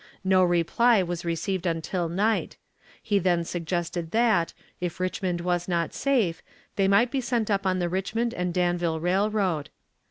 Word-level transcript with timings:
No 0.23 0.43
reply 0.43 1.03
was 1.03 1.23
received 1.23 1.67
until 1.67 2.09
night; 2.09 2.57
he 3.03 3.19
then 3.19 3.43
suggested 3.45 4.09
that, 4.09 4.51
if 4.79 4.99
Richmond 4.99 5.41
was 5.41 5.67
not 5.67 5.93
safe, 5.93 6.41
they 6.75 6.87
might 6.87 7.11
be 7.11 7.21
sent 7.21 7.51
up 7.51 7.67
on 7.67 7.77
the 7.77 7.87
Richmond 7.87 8.33
and 8.33 8.51
Danville 8.51 8.99
Railroad. 8.99 9.69